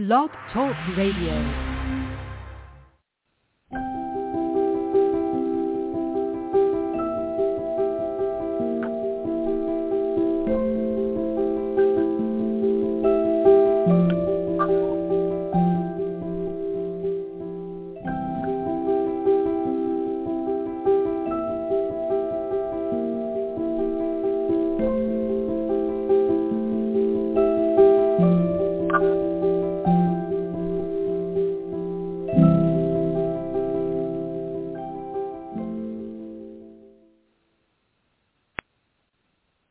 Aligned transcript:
Blog 0.00 0.30
Talk 0.50 0.74
Radio. 0.96 1.69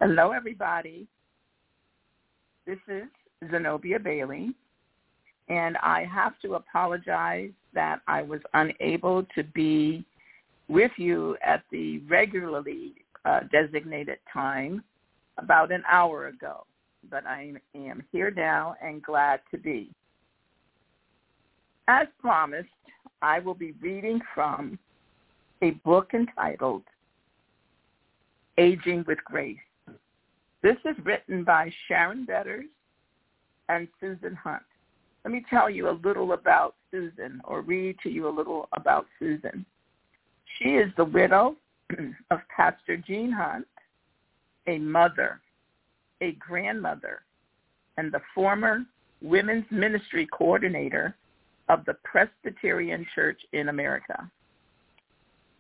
Hello, 0.10 0.32
everybody. 0.32 1.06
This 2.66 2.80
is 2.88 3.04
Zenobia 3.52 4.00
Bailey, 4.00 4.56
and 5.50 5.78
I 5.84 6.04
have 6.12 6.34
to 6.40 6.56
apologize 6.56 7.52
that 7.76 8.02
I 8.08 8.24
was 8.24 8.40
unable 8.56 9.22
to 9.36 9.44
be 9.44 10.04
with 10.68 10.90
you 10.98 11.38
at 11.46 11.62
the 11.72 12.00
regularly 12.10 12.96
uh, 13.24 13.42
designated 13.52 14.18
time 14.34 14.84
about 15.38 15.72
an 15.72 15.84
hour 15.88 16.26
ago, 16.26 16.66
but 17.12 17.24
I 17.28 17.54
am 17.76 18.04
here 18.12 18.32
now 18.32 18.78
and 18.84 19.04
glad 19.04 19.42
to 19.52 19.60
be. 19.60 19.92
As 21.88 22.08
promised, 22.20 22.68
I 23.22 23.38
will 23.42 23.54
be 23.54 23.76
reading 23.80 24.20
from 24.34 24.80
a 25.62 25.70
book 25.86 26.16
entitled 26.16 26.82
Aging 28.58 29.06
with 29.08 29.20
Grace. 29.24 29.60
This 30.62 30.78
is 30.84 30.96
written 31.06 31.44
by 31.44 31.72
Sharon 31.88 32.26
Betters 32.26 32.66
and 33.70 33.88
Susan 34.00 34.36
Hunt. 34.36 34.64
Let 35.24 35.32
me 35.32 35.46
tell 35.50 35.70
you 35.70 35.90
a 35.90 36.00
little 36.04 36.34
about 36.34 36.76
Susan 36.92 37.42
or 37.46 37.62
read 37.62 37.98
to 38.04 38.10
you 38.10 38.28
a 38.28 38.30
little 38.30 38.68
about 38.74 39.06
Susan. 39.20 39.66
She 40.58 40.72
is 40.72 40.92
the 40.98 41.06
widow 41.06 41.56
of 42.32 42.40
Pastor 42.56 42.98
Gene 42.98 43.32
Hunt, 43.32 43.68
a 44.68 44.80
mother, 44.80 45.40
a 46.22 46.34
grandmother, 46.34 47.22
and 47.98 48.12
the 48.12 48.22
former 48.36 48.84
women's 49.22 49.66
ministry 49.72 50.28
coordinator 50.32 51.16
of 51.70 51.86
the 51.86 51.96
Presbyterian 52.04 53.06
Church 53.16 53.40
in 53.54 53.70
America. 53.70 54.30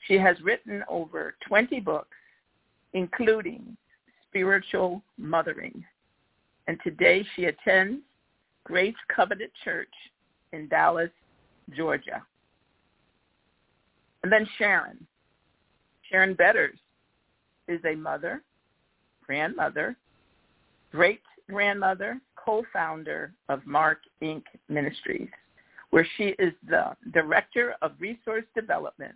She 0.07 0.17
has 0.17 0.35
written 0.41 0.83
over 0.89 1.35
20 1.47 1.79
books, 1.81 2.17
including 2.93 3.77
spiritual 4.29 5.01
mothering. 5.17 5.83
And 6.67 6.79
today 6.83 7.25
she 7.35 7.45
attends 7.45 8.01
Grace 8.63 8.95
Covenant 9.13 9.51
Church 9.63 9.93
in 10.53 10.67
Dallas, 10.67 11.09
Georgia. 11.75 12.23
And 14.23 14.31
then 14.31 14.47
Sharon. 14.57 15.05
Sharon 16.09 16.33
Betters 16.33 16.77
is 17.67 17.79
a 17.85 17.95
mother, 17.95 18.43
grandmother, 19.25 19.95
great-grandmother, 20.91 22.19
co-founder 22.35 23.33
of 23.47 23.65
Mark 23.65 23.99
Inc. 24.21 24.43
Ministries, 24.69 25.29
where 25.91 26.07
she 26.17 26.35
is 26.39 26.53
the 26.67 26.95
Director 27.13 27.75
of 27.81 27.91
Resource 27.99 28.45
Development. 28.55 29.15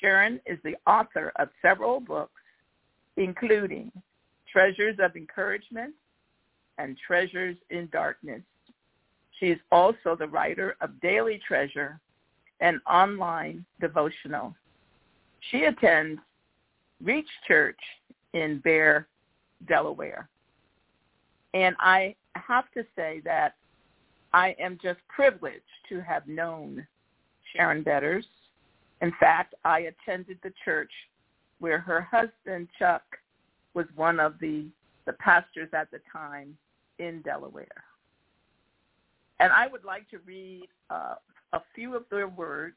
Sharon 0.00 0.40
is 0.46 0.58
the 0.64 0.76
author 0.86 1.32
of 1.36 1.48
several 1.60 2.00
books 2.00 2.41
including 3.16 3.90
Treasures 4.50 4.96
of 5.00 5.16
Encouragement 5.16 5.94
and 6.78 6.96
Treasures 7.06 7.56
in 7.70 7.88
Darkness. 7.92 8.42
She 9.38 9.46
is 9.46 9.58
also 9.70 10.14
the 10.16 10.28
writer 10.28 10.76
of 10.80 11.00
Daily 11.00 11.40
Treasure, 11.46 12.00
an 12.60 12.80
online 12.88 13.64
devotional. 13.80 14.54
She 15.50 15.64
attends 15.64 16.20
Reach 17.02 17.28
Church 17.48 17.80
in 18.32 18.58
Bear, 18.58 19.08
Delaware. 19.66 20.28
And 21.54 21.74
I 21.80 22.14
have 22.34 22.70
to 22.74 22.84
say 22.96 23.20
that 23.24 23.56
I 24.32 24.54
am 24.58 24.78
just 24.82 25.00
privileged 25.08 25.62
to 25.88 26.00
have 26.00 26.26
known 26.26 26.86
Sharon 27.52 27.82
Betters. 27.82 28.24
In 29.00 29.12
fact, 29.20 29.54
I 29.64 29.80
attended 29.80 30.38
the 30.42 30.52
church 30.64 30.90
where 31.62 31.78
her 31.78 32.00
husband 32.00 32.66
Chuck 32.76 33.04
was 33.72 33.86
one 33.94 34.18
of 34.18 34.34
the 34.40 34.66
the 35.06 35.12
pastors 35.14 35.68
at 35.72 35.90
the 35.92 36.00
time 36.12 36.56
in 36.98 37.22
Delaware. 37.22 37.84
And 39.38 39.52
I 39.52 39.68
would 39.68 39.84
like 39.84 40.08
to 40.10 40.18
read 40.26 40.68
uh, 40.90 41.14
a 41.52 41.60
few 41.74 41.96
of 41.96 42.04
their 42.10 42.28
words. 42.28 42.76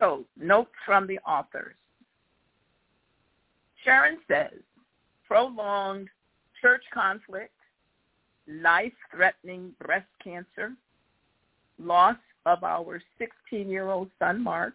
So, 0.00 0.24
notes 0.36 0.72
from 0.84 1.06
the 1.06 1.18
authors. 1.20 1.76
Sharon 3.84 4.18
says, 4.28 4.58
prolonged 5.26 6.08
church 6.60 6.82
conflict, 6.92 7.54
life-threatening 8.48 9.72
breast 9.84 10.08
cancer, 10.22 10.72
loss 11.78 12.16
of 12.44 12.64
our 12.64 13.00
16-year-old 13.20 14.10
son 14.18 14.42
Mark, 14.42 14.74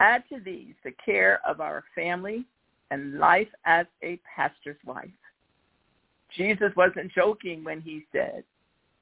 Add 0.00 0.24
to 0.30 0.40
these 0.40 0.74
the 0.82 0.92
care 1.04 1.40
of 1.46 1.60
our 1.60 1.84
family 1.94 2.46
and 2.90 3.18
life 3.18 3.48
as 3.64 3.86
a 4.02 4.18
pastor's 4.36 4.78
wife. 4.84 5.08
Jesus 6.36 6.72
wasn't 6.76 7.12
joking 7.12 7.62
when 7.64 7.80
he 7.80 8.04
said, 8.12 8.44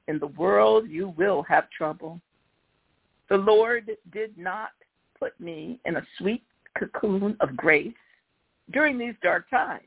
in 0.07 0.19
the 0.19 0.27
world 0.27 0.89
you 0.89 1.13
will 1.17 1.43
have 1.43 1.69
trouble. 1.69 2.19
The 3.29 3.37
Lord 3.37 3.91
did 4.11 4.37
not 4.37 4.71
put 5.17 5.39
me 5.39 5.79
in 5.85 5.97
a 5.97 6.07
sweet 6.17 6.43
cocoon 6.77 7.37
of 7.39 7.55
grace 7.55 7.93
during 8.71 8.97
these 8.97 9.13
dark 9.21 9.49
times. 9.49 9.83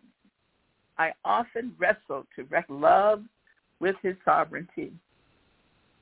I 0.98 1.12
often 1.24 1.74
wrestle 1.78 2.26
to 2.36 2.44
wreck 2.44 2.66
love 2.68 3.22
with 3.80 3.96
his 4.02 4.14
sovereignty. 4.24 4.92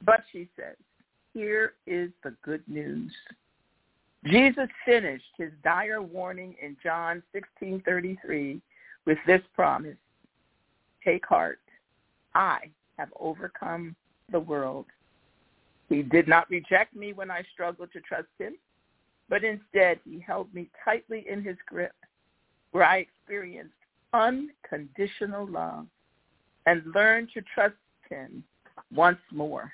But 0.04 0.20
she 0.32 0.48
says, 0.56 0.76
here 1.32 1.74
is 1.86 2.10
the 2.22 2.34
good 2.42 2.62
news. 2.68 3.12
Jesus 4.24 4.68
finished 4.84 5.32
his 5.38 5.50
dire 5.64 6.02
warning 6.02 6.54
in 6.60 6.76
John 6.82 7.22
16:33 7.34 8.60
with 9.06 9.18
this 9.26 9.42
promise: 9.54 9.96
"Take 11.02 11.26
heart, 11.26 11.60
I 12.34 12.70
have 12.98 13.12
overcome 13.18 13.96
the 14.30 14.40
world." 14.40 14.86
He 15.88 16.02
did 16.02 16.28
not 16.28 16.50
reject 16.50 16.94
me 16.94 17.12
when 17.12 17.30
I 17.30 17.42
struggled 17.52 17.92
to 17.92 18.00
trust 18.00 18.28
him, 18.38 18.56
but 19.28 19.42
instead 19.42 20.00
he 20.04 20.20
held 20.20 20.52
me 20.54 20.70
tightly 20.84 21.26
in 21.28 21.42
his 21.42 21.56
grip, 21.66 21.94
where 22.72 22.84
I 22.84 22.98
experienced 22.98 23.74
unconditional 24.12 25.46
love 25.46 25.86
and 26.66 26.94
learned 26.94 27.30
to 27.32 27.42
trust 27.42 27.74
him 28.08 28.44
once 28.92 29.20
more. 29.32 29.72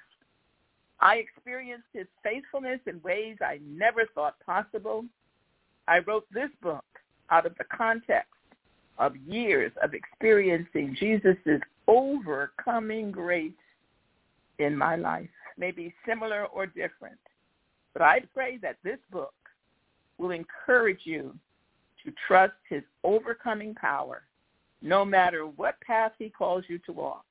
I 1.00 1.16
experienced 1.16 1.88
his 1.92 2.06
faithfulness 2.22 2.80
in 2.86 3.00
ways 3.02 3.36
I 3.40 3.60
never 3.66 4.04
thought 4.14 4.36
possible. 4.44 5.04
I 5.86 5.98
wrote 6.00 6.26
this 6.32 6.50
book 6.62 6.84
out 7.30 7.46
of 7.46 7.56
the 7.58 7.64
context 7.64 8.30
of 8.98 9.16
years 9.16 9.72
of 9.82 9.94
experiencing 9.94 10.96
Jesus' 10.98 11.60
overcoming 11.86 13.10
grace 13.10 13.52
in 14.58 14.76
my 14.76 14.96
life, 14.96 15.28
maybe 15.58 15.94
similar 16.06 16.46
or 16.46 16.66
different. 16.66 17.18
But 17.92 18.02
I 18.02 18.20
pray 18.32 18.58
that 18.58 18.76
this 18.82 18.98
book 19.12 19.34
will 20.18 20.30
encourage 20.30 21.00
you 21.04 21.36
to 22.04 22.12
trust 22.26 22.54
his 22.68 22.82
overcoming 23.04 23.74
power 23.74 24.22
no 24.82 25.04
matter 25.04 25.46
what 25.46 25.80
path 25.80 26.12
he 26.18 26.30
calls 26.30 26.64
you 26.68 26.78
to 26.78 26.92
walk. 26.92 27.24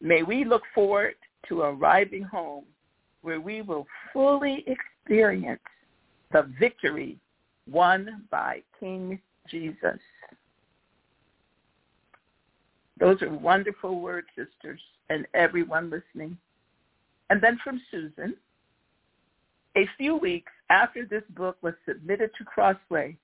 May 0.00 0.22
we 0.22 0.44
look 0.44 0.62
forward 0.74 1.14
to 1.48 1.62
arriving 1.62 2.22
home 2.22 2.64
where 3.22 3.40
we 3.40 3.62
will 3.62 3.86
fully 4.12 4.64
experience 4.66 5.60
the 6.32 6.50
victory 6.58 7.18
won 7.70 8.22
by 8.30 8.62
King 8.78 9.20
Jesus. 9.50 9.98
Those 12.98 13.22
are 13.22 13.32
wonderful 13.32 14.00
words, 14.00 14.26
sisters, 14.36 14.80
and 15.08 15.26
everyone 15.34 15.90
listening. 15.90 16.36
And 17.30 17.40
then 17.40 17.58
from 17.62 17.80
Susan, 17.90 18.34
a 19.76 19.88
few 19.96 20.16
weeks 20.16 20.52
after 20.70 21.04
this 21.04 21.22
book 21.30 21.56
was 21.62 21.74
submitted 21.86 22.30
to 22.38 22.44
Crossway, 22.44 23.16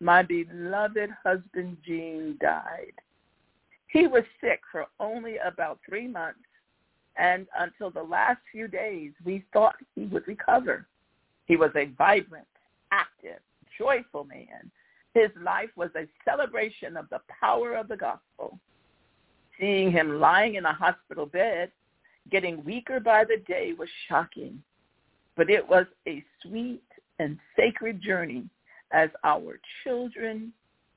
my 0.00 0.22
beloved 0.22 1.10
husband 1.24 1.78
Gene 1.84 2.36
died. 2.40 2.92
He 3.88 4.06
was 4.06 4.24
sick 4.40 4.60
for 4.70 4.86
only 5.00 5.36
about 5.38 5.78
three 5.88 6.06
months 6.06 6.40
and 7.16 7.46
until 7.58 7.90
the 7.90 8.02
last 8.02 8.40
few 8.52 8.68
days, 8.68 9.12
we 9.24 9.44
thought 9.52 9.76
he 9.94 10.04
would 10.06 10.26
recover. 10.26 10.86
He 11.46 11.56
was 11.56 11.70
a 11.74 11.86
vibrant, 11.96 12.46
active, 12.92 13.40
joyful 13.78 14.24
man. 14.24 14.70
His 15.14 15.30
life 15.42 15.70
was 15.76 15.90
a 15.96 16.08
celebration 16.24 16.96
of 16.96 17.08
the 17.10 17.20
power 17.40 17.74
of 17.74 17.88
the 17.88 17.96
gospel. 17.96 18.58
Seeing 19.58 19.90
him 19.90 20.20
lying 20.20 20.56
in 20.56 20.66
a 20.66 20.72
hospital 20.72 21.24
bed, 21.24 21.72
getting 22.30 22.62
weaker 22.64 23.00
by 23.00 23.24
the 23.24 23.38
day 23.48 23.72
was 23.78 23.88
shocking, 24.08 24.62
but 25.36 25.48
it 25.48 25.66
was 25.66 25.86
a 26.06 26.22
sweet 26.42 26.82
and 27.18 27.38
sacred 27.56 28.02
journey 28.02 28.44
as 28.92 29.08
our 29.24 29.58
children, 29.84 30.52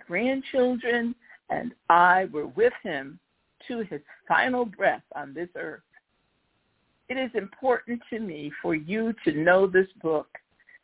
grandchildren, 0.06 1.16
and 1.50 1.74
I 1.90 2.26
were 2.26 2.48
with 2.48 2.74
him 2.84 3.20
to 3.68 3.80
his 3.80 4.02
final 4.28 4.66
breath 4.66 5.04
on 5.16 5.34
this 5.34 5.50
earth. 5.56 5.82
It 7.10 7.18
is 7.18 7.32
important 7.34 8.02
to 8.12 8.20
me 8.20 8.52
for 8.62 8.76
you 8.76 9.14
to 9.26 9.32
know 9.32 9.66
this 9.66 9.88
book 10.02 10.28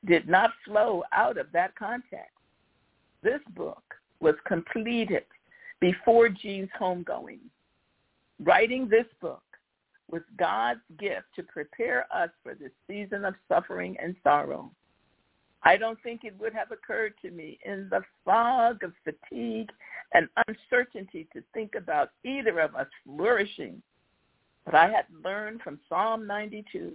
did 0.05 0.27
not 0.27 0.51
flow 0.65 1.03
out 1.13 1.37
of 1.37 1.51
that 1.53 1.75
context. 1.75 2.31
This 3.21 3.41
book 3.55 3.83
was 4.19 4.35
completed 4.47 5.23
before 5.79 6.29
Gene's 6.29 6.69
homegoing. 6.79 7.39
Writing 8.39 8.87
this 8.89 9.05
book 9.21 9.43
was 10.11 10.21
God's 10.37 10.81
gift 10.99 11.25
to 11.35 11.43
prepare 11.43 12.05
us 12.13 12.29
for 12.43 12.53
this 12.55 12.71
season 12.87 13.25
of 13.25 13.35
suffering 13.47 13.95
and 14.01 14.15
sorrow. 14.23 14.71
I 15.63 15.77
don't 15.77 16.01
think 16.03 16.23
it 16.23 16.39
would 16.39 16.53
have 16.53 16.71
occurred 16.71 17.13
to 17.23 17.31
me 17.31 17.57
in 17.65 17.87
the 17.89 18.01
fog 18.23 18.83
of 18.83 18.93
fatigue 19.03 19.69
and 20.13 20.27
uncertainty 20.47 21.27
to 21.33 21.43
think 21.53 21.73
about 21.75 22.11
either 22.23 22.59
of 22.59 22.75
us 22.75 22.87
flourishing. 23.03 23.81
But 24.65 24.75
I 24.75 24.89
had 24.89 25.05
learned 25.23 25.61
from 25.61 25.79
Psalm 25.87 26.25
92 26.25 26.93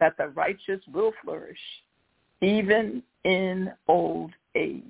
that 0.00 0.16
the 0.16 0.28
righteous 0.28 0.80
will 0.92 1.12
flourish 1.22 1.58
even 2.40 3.02
in 3.24 3.72
old 3.88 4.32
age. 4.54 4.82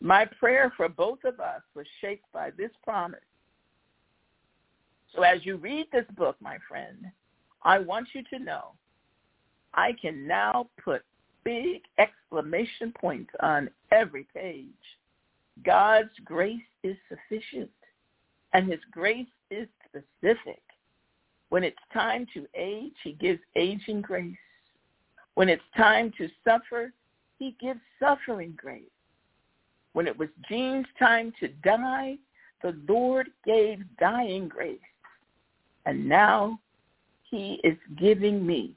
My 0.00 0.24
prayer 0.24 0.72
for 0.76 0.88
both 0.88 1.24
of 1.24 1.40
us 1.40 1.62
was 1.74 1.86
shaped 2.00 2.30
by 2.32 2.50
this 2.50 2.70
promise. 2.82 3.20
So 5.14 5.22
as 5.22 5.44
you 5.44 5.56
read 5.56 5.86
this 5.92 6.06
book, 6.16 6.36
my 6.40 6.58
friend, 6.68 7.06
I 7.62 7.78
want 7.78 8.08
you 8.12 8.22
to 8.32 8.38
know 8.38 8.72
I 9.72 9.92
can 10.00 10.26
now 10.26 10.68
put 10.82 11.02
big 11.44 11.82
exclamation 11.98 12.92
points 13.00 13.30
on 13.40 13.70
every 13.92 14.26
page. 14.34 14.66
God's 15.64 16.10
grace 16.24 16.60
is 16.82 16.96
sufficient, 17.08 17.70
and 18.52 18.70
his 18.70 18.80
grace 18.90 19.26
is 19.50 19.68
specific. 19.88 20.62
When 21.54 21.62
it's 21.62 21.78
time 21.92 22.26
to 22.34 22.48
age, 22.56 22.94
he 23.04 23.12
gives 23.12 23.38
aging 23.54 24.00
grace. 24.00 24.34
When 25.34 25.48
it's 25.48 25.62
time 25.76 26.12
to 26.18 26.28
suffer, 26.42 26.92
he 27.38 27.54
gives 27.60 27.78
suffering 28.00 28.54
grace. 28.56 28.82
When 29.92 30.08
it 30.08 30.18
was 30.18 30.30
Gene's 30.48 30.88
time 30.98 31.32
to 31.38 31.46
die, 31.62 32.18
the 32.60 32.76
Lord 32.88 33.30
gave 33.46 33.84
dying 34.00 34.48
grace. 34.48 34.80
And 35.86 36.08
now 36.08 36.58
he 37.30 37.60
is 37.62 37.76
giving 38.00 38.44
me 38.44 38.74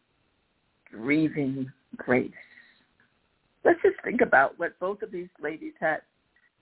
grieving 0.92 1.72
grace 1.96 2.32
let's 3.68 3.82
just 3.82 4.02
think 4.04 4.22
about 4.22 4.58
what 4.58 4.80
both 4.80 5.02
of 5.02 5.12
these 5.12 5.28
ladies 5.42 5.74
had 5.80 6.02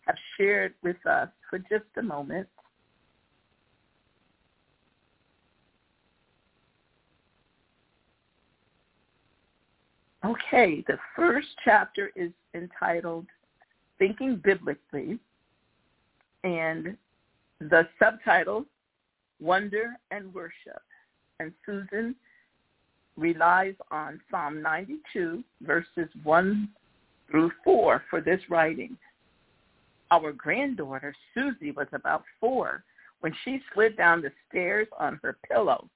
have 0.08 0.16
shared 0.38 0.74
with 0.82 0.98
us 1.06 1.30
for 1.50 1.60
just 1.60 1.86
a 1.98 2.02
moment. 2.02 2.48
Okay, 10.26 10.84
the 10.88 10.98
first 11.16 11.50
chapter 11.64 12.12
is 12.16 12.32
entitled 12.56 13.28
Thinking 14.00 14.42
Biblically, 14.44 15.20
and 16.44 16.98
the 17.60 17.88
subtitle, 18.00 18.66
Wonder 19.40 19.98
and 20.10 20.34
Worship. 20.34 20.82
And 21.40 21.54
Susan 21.64 22.16
relies 23.18 23.76
on 23.92 24.20
Psalm 24.32 24.64
92, 24.64 25.44
verses 25.62 26.10
1 26.24 26.70
through 27.30 27.52
four 27.64 28.04
for 28.10 28.20
this 28.20 28.42
writing. 28.50 28.98
Our 30.10 30.32
granddaughter, 30.32 31.14
Susie, 31.36 31.72
was 31.72 31.88
about 31.94 32.24
four 32.40 32.84
when 33.20 33.34
she 33.44 33.62
slid 33.76 33.96
down 33.96 34.24
the 34.24 34.32
stairs 34.50 34.88
on 35.00 35.20
her 35.22 35.38
pillow 35.48 35.88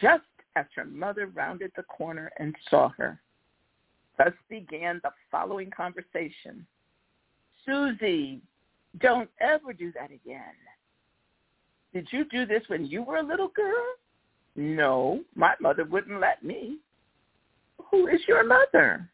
just 0.00 0.24
as 0.56 0.64
her 0.74 0.86
mother 0.86 1.26
rounded 1.26 1.72
the 1.76 1.82
corner 1.82 2.30
and 2.38 2.54
saw 2.70 2.88
her. 2.90 3.20
Thus 4.22 4.34
began 4.48 5.00
the 5.02 5.10
following 5.30 5.70
conversation. 5.70 6.64
Susie, 7.66 8.40
don't 9.00 9.30
ever 9.40 9.72
do 9.72 9.92
that 9.92 10.10
again. 10.12 10.54
Did 11.92 12.06
you 12.10 12.24
do 12.26 12.46
this 12.46 12.62
when 12.68 12.86
you 12.86 13.02
were 13.02 13.16
a 13.16 13.22
little 13.22 13.48
girl? 13.48 13.84
No, 14.54 15.22
my 15.34 15.54
mother 15.60 15.84
wouldn't 15.84 16.20
let 16.20 16.44
me. 16.44 16.78
Who 17.90 18.06
is 18.06 18.20
your 18.28 18.44
mother? 18.44 19.08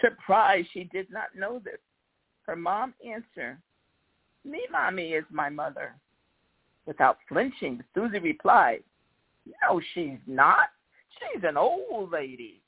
Surprised 0.00 0.68
she 0.72 0.84
did 0.84 1.10
not 1.10 1.34
know 1.36 1.60
this. 1.64 1.78
Her 2.42 2.56
mom 2.56 2.94
answered, 3.04 3.58
me 4.44 4.60
mommy 4.70 5.12
is 5.12 5.24
my 5.30 5.48
mother. 5.48 5.94
Without 6.86 7.18
flinching, 7.28 7.82
Susie 7.94 8.18
replied, 8.18 8.82
no, 9.62 9.80
she's 9.92 10.18
not. 10.26 10.68
She's 11.18 11.42
an 11.44 11.56
old 11.56 12.12
lady. 12.12 12.60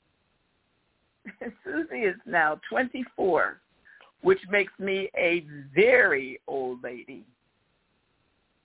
Susie 1.63 2.03
is 2.03 2.15
now 2.25 2.59
24, 2.69 3.59
which 4.21 4.39
makes 4.49 4.73
me 4.79 5.09
a 5.17 5.45
very 5.75 6.39
old 6.47 6.83
lady. 6.83 7.23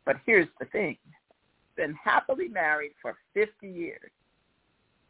But 0.05 0.17
here's 0.25 0.49
the 0.59 0.67
thing. 0.67 0.97
Been 1.77 1.95
happily 1.95 2.49
married 2.49 2.93
for 3.01 3.17
50 3.35 3.69
years. 3.69 4.11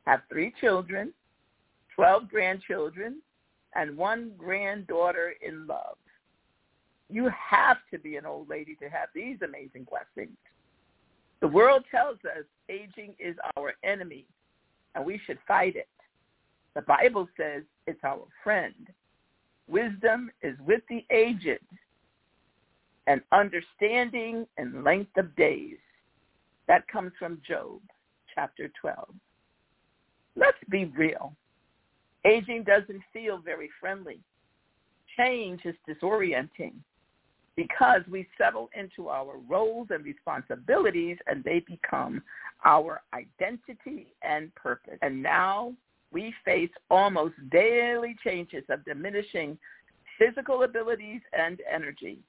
Have 0.06 0.20
three 0.28 0.52
children, 0.60 1.12
12 1.94 2.28
grandchildren, 2.28 3.20
and 3.74 3.96
one 3.96 4.32
granddaughter 4.36 5.34
in 5.40 5.66
love. 5.66 5.96
You 7.10 7.30
have 7.50 7.78
to 7.92 7.98
be 7.98 8.16
an 8.16 8.26
old 8.26 8.48
lady 8.48 8.74
to 8.82 8.88
have 8.88 9.08
these 9.14 9.38
amazing 9.42 9.86
blessings. 9.88 10.36
The 11.40 11.48
world 11.48 11.84
tells 11.90 12.18
us 12.24 12.44
aging 12.68 13.14
is 13.18 13.36
our 13.56 13.74
enemy 13.84 14.26
and 14.94 15.04
we 15.04 15.20
should 15.26 15.38
fight 15.46 15.76
it. 15.76 15.88
The 16.78 16.82
Bible 16.82 17.28
says 17.36 17.64
it's 17.88 17.98
our 18.04 18.22
friend. 18.44 18.86
Wisdom 19.66 20.30
is 20.42 20.56
with 20.64 20.80
the 20.88 21.04
aged 21.10 21.58
and 23.08 23.20
understanding 23.32 24.46
and 24.58 24.84
length 24.84 25.16
of 25.16 25.34
days. 25.34 25.78
That 26.68 26.86
comes 26.86 27.10
from 27.18 27.42
Job 27.44 27.80
chapter 28.32 28.70
12. 28.80 29.08
Let's 30.36 30.56
be 30.70 30.84
real. 30.84 31.34
Aging 32.24 32.62
doesn't 32.62 33.02
feel 33.12 33.38
very 33.38 33.70
friendly. 33.80 34.20
Change 35.16 35.62
is 35.64 35.74
disorienting 35.90 36.74
because 37.56 38.02
we 38.08 38.28
settle 38.38 38.70
into 38.78 39.08
our 39.08 39.36
roles 39.48 39.88
and 39.90 40.04
responsibilities 40.04 41.16
and 41.26 41.42
they 41.42 41.58
become 41.58 42.22
our 42.64 43.02
identity 43.14 44.14
and 44.22 44.54
purpose. 44.54 44.98
And 45.02 45.20
now 45.20 45.72
we 46.12 46.34
face 46.44 46.70
almost 46.90 47.34
daily 47.50 48.16
changes 48.24 48.64
of 48.68 48.84
diminishing 48.84 49.58
physical 50.18 50.62
abilities 50.62 51.20
and 51.32 51.60
energy. 51.70 52.20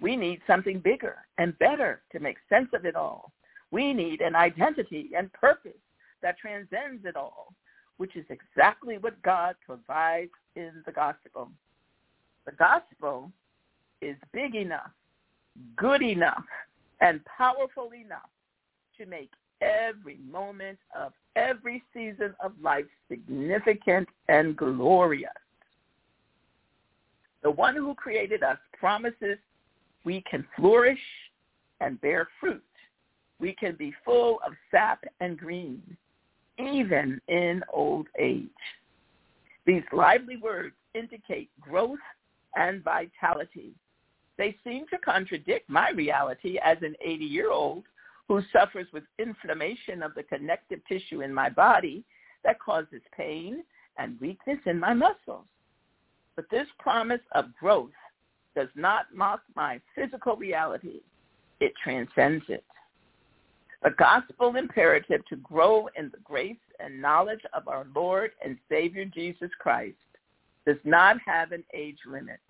We 0.00 0.16
need 0.16 0.40
something 0.46 0.80
bigger 0.80 1.16
and 1.38 1.58
better 1.58 2.02
to 2.12 2.20
make 2.20 2.36
sense 2.48 2.68
of 2.74 2.84
it 2.84 2.96
all. 2.96 3.32
We 3.70 3.92
need 3.92 4.20
an 4.20 4.34
identity 4.34 5.10
and 5.16 5.32
purpose 5.32 5.72
that 6.22 6.38
transcends 6.38 7.04
it 7.04 7.16
all 7.16 7.54
which 7.96 8.16
is 8.16 8.24
exactly 8.28 8.98
what 8.98 9.20
God 9.22 9.56
provides 9.64 10.32
in 10.54 10.82
the 10.84 10.92
gospel. 10.92 11.50
The 12.44 12.52
gospel 12.52 13.30
is 14.02 14.16
big 14.32 14.54
enough, 14.54 14.90
good 15.76 16.02
enough, 16.02 16.44
and 17.00 17.20
powerful 17.24 17.90
enough 17.94 18.28
to 18.98 19.06
make 19.06 19.30
every 19.60 20.18
moment 20.30 20.78
of 20.98 21.12
every 21.34 21.82
season 21.92 22.34
of 22.42 22.52
life 22.62 22.84
significant 23.08 24.08
and 24.28 24.56
glorious. 24.56 25.30
The 27.42 27.50
one 27.50 27.76
who 27.76 27.94
created 27.94 28.42
us 28.42 28.58
promises 28.78 29.38
we 30.04 30.22
can 30.28 30.46
flourish 30.56 30.98
and 31.80 32.00
bear 32.00 32.28
fruit. 32.40 32.62
We 33.38 33.54
can 33.54 33.76
be 33.76 33.92
full 34.04 34.38
of 34.46 34.54
sap 34.70 35.04
and 35.20 35.38
green 35.38 35.82
even 36.58 37.20
in 37.28 37.62
old 37.72 38.06
age. 38.18 38.48
These 39.66 39.82
lively 39.92 40.36
words 40.36 40.74
indicate 40.94 41.50
growth 41.60 41.98
and 42.54 42.82
vitality. 42.82 43.72
They 44.38 44.56
seem 44.64 44.86
to 44.90 44.98
contradict 44.98 45.68
my 45.68 45.90
reality 45.90 46.58
as 46.62 46.78
an 46.82 46.94
80-year-old 47.06 47.84
who 48.28 48.42
suffers 48.52 48.86
with 48.92 49.04
inflammation 49.18 50.02
of 50.02 50.14
the 50.14 50.22
connective 50.24 50.80
tissue 50.88 51.22
in 51.22 51.32
my 51.32 51.48
body 51.48 52.04
that 52.44 52.60
causes 52.60 53.02
pain 53.16 53.62
and 53.98 54.20
weakness 54.20 54.58
in 54.66 54.78
my 54.78 54.92
muscles. 54.94 55.46
But 56.34 56.50
this 56.50 56.66
promise 56.78 57.20
of 57.32 57.54
growth 57.58 57.90
does 58.54 58.68
not 58.74 59.06
mock 59.14 59.40
my 59.54 59.80
physical 59.94 60.36
reality. 60.36 61.00
It 61.60 61.72
transcends 61.82 62.44
it. 62.48 62.64
The 63.82 63.90
gospel 63.90 64.56
imperative 64.56 65.24
to 65.28 65.36
grow 65.36 65.88
in 65.96 66.10
the 66.10 66.18
grace 66.24 66.56
and 66.80 67.00
knowledge 67.00 67.42
of 67.54 67.68
our 67.68 67.86
Lord 67.94 68.32
and 68.44 68.58
Savior 68.68 69.04
Jesus 69.04 69.50
Christ 69.58 69.96
does 70.66 70.78
not 70.84 71.16
have 71.24 71.52
an 71.52 71.62
age 71.72 71.98
limit. 72.06 72.40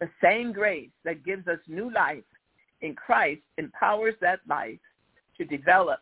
The 0.00 0.10
same 0.22 0.52
grace 0.52 0.90
that 1.04 1.24
gives 1.24 1.46
us 1.46 1.58
new 1.68 1.92
life 1.92 2.24
in 2.80 2.94
Christ 2.94 3.42
empowers 3.56 4.14
that 4.20 4.40
life 4.48 4.78
to 5.38 5.44
develop, 5.44 6.00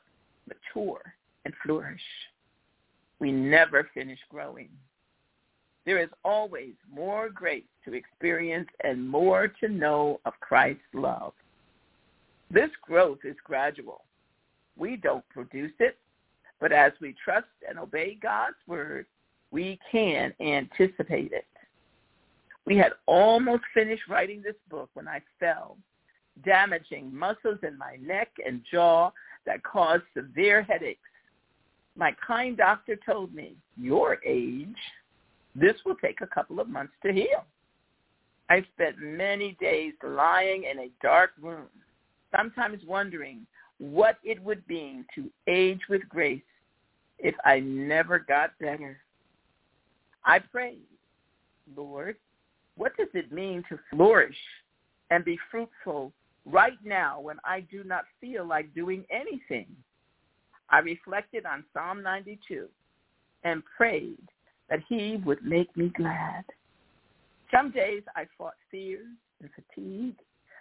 mature, 0.48 1.00
and 1.44 1.54
flourish. 1.64 2.00
We 3.18 3.32
never 3.32 3.88
finish 3.94 4.18
growing. 4.30 4.68
There 5.86 6.00
is 6.00 6.08
always 6.24 6.72
more 6.92 7.28
grace 7.28 7.64
to 7.84 7.94
experience 7.94 8.68
and 8.82 9.08
more 9.08 9.48
to 9.60 9.68
know 9.68 10.20
of 10.24 10.32
Christ's 10.40 10.82
love. 10.94 11.32
This 12.50 12.70
growth 12.82 13.18
is 13.24 13.36
gradual. 13.44 14.04
We 14.76 14.96
don't 14.96 15.28
produce 15.28 15.72
it, 15.80 15.98
but 16.60 16.72
as 16.72 16.92
we 17.00 17.14
trust 17.22 17.46
and 17.68 17.78
obey 17.78 18.18
God's 18.20 18.56
word, 18.66 19.06
we 19.50 19.78
can 19.90 20.32
anticipate 20.40 21.32
it. 21.32 21.46
We 22.66 22.76
had 22.76 22.92
almost 23.06 23.62
finished 23.74 24.08
writing 24.08 24.42
this 24.42 24.56
book 24.70 24.88
when 24.94 25.06
I 25.06 25.20
fell, 25.38 25.76
damaging 26.44 27.14
muscles 27.14 27.58
in 27.62 27.78
my 27.78 27.96
neck 28.00 28.28
and 28.44 28.62
jaw 28.70 29.10
that 29.46 29.62
caused 29.62 30.02
severe 30.16 30.62
headaches. 30.62 31.00
My 31.96 32.14
kind 32.26 32.56
doctor 32.56 32.96
told 33.06 33.34
me, 33.34 33.54
your 33.76 34.18
age, 34.26 34.76
this 35.54 35.76
will 35.84 35.94
take 35.96 36.20
a 36.20 36.26
couple 36.26 36.58
of 36.58 36.68
months 36.68 36.94
to 37.04 37.12
heal. 37.12 37.44
I 38.50 38.64
spent 38.74 38.98
many 38.98 39.56
days 39.60 39.92
lying 40.02 40.64
in 40.64 40.80
a 40.80 40.90
dark 41.02 41.30
room, 41.40 41.68
sometimes 42.36 42.82
wondering 42.84 43.46
what 43.78 44.18
it 44.24 44.42
would 44.42 44.62
mean 44.68 45.04
to 45.14 45.30
age 45.46 45.80
with 45.88 46.02
grace 46.08 46.42
if 47.18 47.34
I 47.44 47.60
never 47.60 48.18
got 48.18 48.58
better. 48.60 48.98
I 50.24 50.40
prayed, 50.40 50.82
Lord, 51.76 52.16
what 52.76 52.96
does 52.96 53.08
it 53.14 53.32
mean 53.32 53.62
to 53.68 53.78
flourish 53.90 54.36
and 55.10 55.24
be 55.24 55.38
fruitful 55.50 56.12
right 56.44 56.78
now 56.84 57.20
when 57.20 57.36
I 57.44 57.60
do 57.60 57.84
not 57.84 58.04
feel 58.20 58.46
like 58.46 58.74
doing 58.74 59.04
anything? 59.10 59.66
I 60.70 60.78
reflected 60.78 61.46
on 61.46 61.64
Psalm 61.72 62.02
92 62.02 62.66
and 63.44 63.62
prayed 63.76 64.28
that 64.70 64.80
he 64.88 65.20
would 65.24 65.44
make 65.44 65.74
me 65.76 65.92
glad. 65.96 66.44
Some 67.54 67.70
days 67.70 68.02
I 68.16 68.26
fought 68.36 68.54
fears 68.70 69.06
and 69.40 69.50
fatigue, 69.54 70.16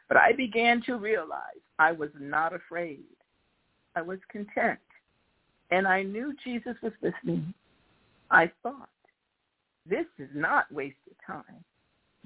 but 0.08 0.18
I 0.18 0.34
began 0.34 0.82
to 0.84 0.98
realize 0.98 1.64
I 1.80 1.94
was 1.94 2.10
not 2.20 2.54
afraid. 2.54 3.06
I 3.96 4.02
was 4.02 4.20
content, 4.30 4.80
and 5.72 5.88
I 5.88 6.04
knew 6.04 6.34
Jesus 6.44 6.76
was 6.82 6.94
me. 7.24 7.44
I 8.30 8.52
thought, 8.62 8.90
this 9.90 10.06
is 10.18 10.30
not 10.34 10.72
wasted 10.72 11.16
time. 11.26 11.64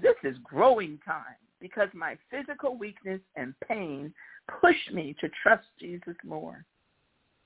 This 0.00 0.14
is 0.24 0.36
growing 0.44 0.98
time 1.04 1.24
because 1.60 1.88
my 1.94 2.16
physical 2.30 2.76
weakness 2.76 3.20
and 3.36 3.54
pain 3.66 4.12
push 4.60 4.76
me 4.92 5.14
to 5.20 5.28
trust 5.42 5.66
Jesus 5.78 6.16
more. 6.24 6.64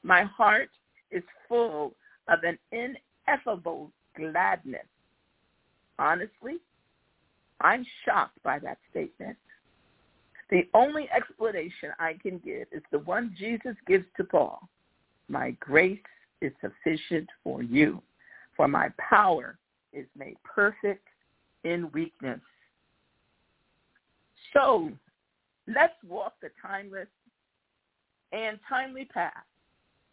My 0.02 0.25
heart 0.25 0.71
is 1.11 1.23
full 1.49 1.95
of 2.28 2.40
an 2.42 2.59
ineffable 2.73 3.90
gladness. 4.16 4.87
Honestly, 5.99 6.57
I'm 7.61 7.87
shocked 8.04 8.42
by 8.42 8.59
that 8.61 8.78
statement. 8.90 9.37
The 10.50 10.69
only 10.75 11.09
explanation 11.11 11.90
I 11.99 12.14
can 12.21 12.38
give 12.38 12.66
is 12.73 12.83
the 12.90 12.99
one 13.00 13.35
Jesus 13.38 13.76
gives 13.87 14.04
to 14.16 14.25
Paul. 14.25 14.69
My 15.28 15.52
grace 15.61 15.99
is 16.40 16.52
sufficient 16.61 17.28
for 17.42 17.62
you, 17.62 18.02
for 18.57 18.69
my 18.69 18.88
power 18.99 19.59
is 19.92 20.07
made 20.16 20.37
perfect 20.45 21.07
in 21.64 21.90
weakness. 21.92 22.40
So 24.53 24.91
let's 25.67 25.95
walk 26.07 26.35
the 26.43 26.51
timeless 26.61 27.09
and 28.33 28.59
timely 28.69 29.05
path 29.05 29.33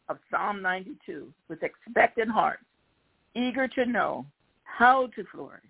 of 0.09 0.17
Psalm 0.31 0.61
92 0.61 1.31
with 1.47 1.63
expectant 1.63 2.29
hearts, 2.29 2.63
eager 3.35 3.67
to 3.67 3.85
know 3.85 4.25
how 4.63 5.07
to 5.15 5.23
flourish 5.31 5.61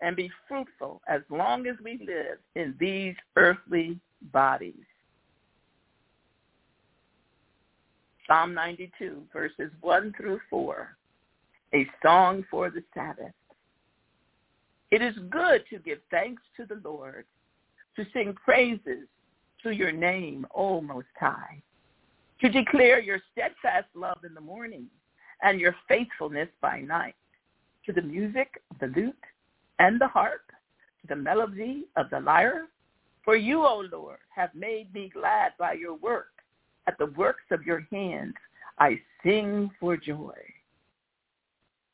and 0.00 0.16
be 0.16 0.30
fruitful 0.48 1.00
as 1.08 1.22
long 1.30 1.66
as 1.66 1.76
we 1.82 1.98
live 2.06 2.38
in 2.54 2.74
these 2.78 3.14
earthly 3.36 3.98
bodies. 4.32 4.74
Psalm 8.26 8.54
92, 8.54 9.22
verses 9.32 9.70
1 9.80 10.14
through 10.16 10.40
4, 10.50 10.96
a 11.74 11.86
song 12.04 12.44
for 12.50 12.70
the 12.70 12.82
Sabbath. 12.92 13.32
It 14.90 15.00
is 15.00 15.14
good 15.30 15.62
to 15.70 15.78
give 15.78 15.98
thanks 16.10 16.42
to 16.56 16.66
the 16.66 16.80
Lord, 16.82 17.24
to 17.96 18.06
sing 18.12 18.34
praises 18.34 19.08
to 19.62 19.70
your 19.70 19.92
name, 19.92 20.46
O 20.54 20.80
Most 20.80 21.06
High, 21.18 21.62
to 22.40 22.48
declare 22.48 23.00
your 23.00 23.20
steadfast 23.32 23.86
love 23.94 24.18
in 24.24 24.34
the 24.34 24.40
morning 24.40 24.86
and 25.42 25.60
your 25.60 25.74
faithfulness 25.88 26.48
by 26.60 26.80
night, 26.80 27.14
to 27.84 27.92
the 27.92 28.02
music 28.02 28.62
of 28.70 28.78
the 28.78 28.86
lute 28.98 29.14
and 29.78 30.00
the 30.00 30.08
harp, 30.08 30.42
to 31.00 31.06
the 31.08 31.16
melody 31.16 31.86
of 31.96 32.08
the 32.10 32.20
lyre. 32.20 32.66
For 33.24 33.36
you, 33.36 33.64
O 33.64 33.84
Lord, 33.90 34.18
have 34.34 34.54
made 34.54 34.92
me 34.94 35.10
glad 35.12 35.52
by 35.58 35.72
your 35.72 35.94
work. 35.94 36.28
At 36.86 36.98
the 36.98 37.06
works 37.06 37.42
of 37.50 37.64
your 37.64 37.86
hands 37.90 38.34
I 38.78 39.00
sing 39.24 39.70
for 39.80 39.96
joy. 39.96 40.36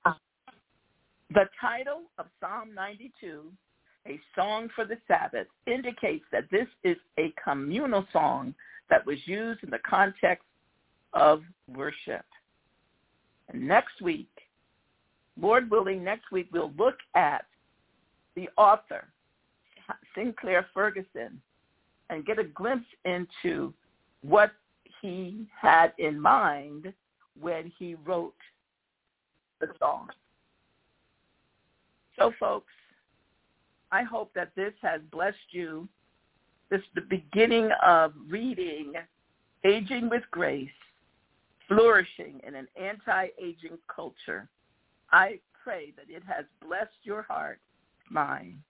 The 0.04 1.48
title 1.58 2.02
of 2.18 2.26
Psalm 2.40 2.74
92, 2.74 3.50
A 4.06 4.18
Song 4.34 4.68
for 4.74 4.84
the 4.84 4.98
Sabbath, 5.06 5.46
indicates 5.66 6.24
that 6.32 6.50
this 6.50 6.66
is 6.82 6.96
a 7.18 7.32
communal 7.42 8.06
song 8.12 8.54
that 8.90 9.06
was 9.06 9.18
used 9.26 9.62
in 9.62 9.70
the 9.70 9.78
context 9.88 10.44
of 11.12 11.42
worship. 11.68 12.24
And 13.48 13.66
next 13.66 14.00
week, 14.02 14.28
Lord 15.40 15.70
willing, 15.70 16.02
next 16.02 16.30
week 16.32 16.48
we'll 16.52 16.72
look 16.76 16.96
at 17.14 17.46
the 18.34 18.48
author, 18.56 19.08
Sinclair 20.14 20.66
Ferguson, 20.74 21.40
and 22.10 22.26
get 22.26 22.38
a 22.38 22.44
glimpse 22.44 22.88
into 23.04 23.72
what 24.22 24.52
he 25.00 25.46
had 25.58 25.92
in 25.98 26.20
mind 26.20 26.92
when 27.40 27.72
he 27.78 27.94
wrote 27.94 28.34
the 29.60 29.68
song. 29.78 30.08
So 32.18 32.32
folks, 32.38 32.72
I 33.92 34.02
hope 34.02 34.32
that 34.34 34.52
this 34.56 34.72
has 34.80 35.02
blessed 35.12 35.36
you. 35.50 35.86
This 36.70 36.80
is 36.80 36.86
the 36.94 37.02
beginning 37.02 37.70
of 37.84 38.14
reading 38.26 38.94
Aging 39.64 40.08
with 40.08 40.22
Grace, 40.30 40.70
Flourishing 41.68 42.40
in 42.46 42.54
an 42.54 42.66
Anti-Aging 42.80 43.76
Culture. 43.94 44.48
I 45.12 45.38
pray 45.62 45.92
that 45.96 46.06
it 46.08 46.22
has 46.26 46.46
blessed 46.66 46.90
your 47.02 47.22
heart, 47.22 47.60
mine. 48.10 48.62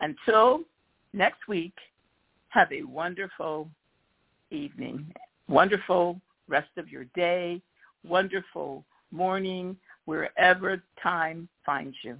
Until 0.00 0.60
next 1.14 1.48
week, 1.48 1.74
have 2.48 2.70
a 2.70 2.82
wonderful 2.82 3.70
evening, 4.50 5.10
wonderful 5.48 6.20
rest 6.46 6.68
of 6.76 6.90
your 6.90 7.04
day, 7.14 7.62
wonderful 8.04 8.84
morning, 9.10 9.78
wherever 10.04 10.82
time 11.02 11.48
finds 11.64 11.96
you. 12.02 12.18